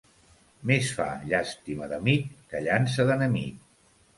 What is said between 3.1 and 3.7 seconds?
d'enemic.